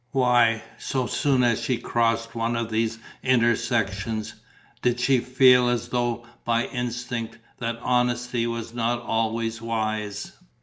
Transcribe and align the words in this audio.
Why, 0.13 0.63
so 0.79 1.05
soon 1.05 1.43
as 1.43 1.61
she 1.61 1.77
crossed 1.77 2.33
one 2.33 2.55
of 2.55 2.71
these 2.71 2.97
intersections, 3.21 4.33
did 4.81 4.99
she 4.99 5.19
feel, 5.19 5.69
as 5.69 5.89
though 5.89 6.25
by 6.43 6.65
instinct, 6.65 7.37
that 7.59 7.77
honesty 7.83 8.47
was 8.47 8.73
not 8.73 8.99
always 9.03 9.61
wise? 9.61 10.31